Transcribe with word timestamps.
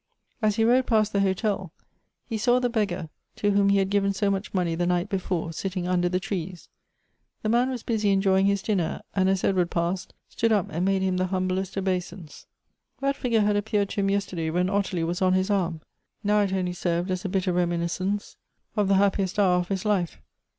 As 0.41 0.55
he 0.55 0.63
rode 0.63 0.87
past 0.87 1.13
the 1.13 1.19
hotel, 1.19 1.71
he 2.25 2.35
saw 2.35 2.59
the 2.59 2.71
beggar 2.71 3.09
to 3.35 3.51
whom 3.51 3.67
134 3.67 3.67
Goethe's 3.67 3.71
he 3.71 3.77
had 3.77 3.89
given 3.91 4.13
so 4.13 4.31
much 4.31 4.51
money 4.51 4.73
the 4.73 4.87
night 4.87 5.09
before, 5.09 5.53
sitting 5.53 5.87
un 5.87 6.01
der 6.01 6.09
the 6.09 6.19
trees; 6.19 6.69
the 7.43 7.49
man 7.49 7.69
was 7.69 7.83
busy 7.83 8.09
enjoying 8.09 8.47
his 8.47 8.63
dinner, 8.63 9.01
and, 9.15 9.29
as 9.29 9.43
Edward 9.43 9.69
passed, 9.69 10.15
stood 10.27 10.51
up 10.51 10.65
and 10.71 10.85
made 10.85 11.03
him 11.03 11.17
the 11.17 11.27
hum 11.27 11.47
blest 11.47 11.77
obeisance. 11.77 12.47
That 12.99 13.15
figure 13.15 13.41
had 13.41 13.55
appeared 13.55 13.89
to 13.89 13.99
him 13.99 14.09
yester 14.09 14.35
day, 14.35 14.49
when 14.49 14.71
Ottilie 14.71 15.03
was 15.03 15.21
on 15.21 15.33
his 15.33 15.51
arm; 15.51 15.81
now 16.23 16.41
it 16.41 16.51
only 16.51 16.73
served 16.73 17.11
as 17.11 17.23
a 17.23 17.29
bitter 17.29 17.53
reminiscence 17.53 18.37
of 18.75 18.87
the 18.87 18.95
liappiest 18.95 19.37
hour 19.37 19.59
of 19.59 19.67
his 19.67 19.85
life. 19.85 20.19